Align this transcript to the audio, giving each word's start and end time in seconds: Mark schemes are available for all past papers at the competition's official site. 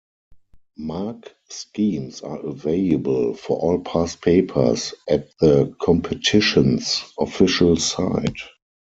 Mark 0.79 1.35
schemes 1.49 2.21
are 2.23 2.39
available 2.43 3.35
for 3.35 3.59
all 3.59 3.81
past 3.81 4.19
papers 4.23 4.95
at 5.07 5.29
the 5.37 5.75
competition's 5.79 7.03
official 7.19 7.75
site. 7.77 8.39